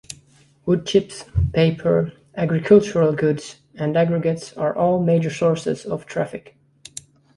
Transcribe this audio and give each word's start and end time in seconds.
Woodchips, 0.65 1.25
paper, 1.53 2.11
agricultural 2.35 3.13
goods, 3.13 3.57
and 3.75 3.95
aggregates 3.95 4.51
are 4.53 4.75
all 4.75 4.99
major 4.99 5.29
sources 5.29 5.85
of 5.85 6.07
traffic. 6.07 6.57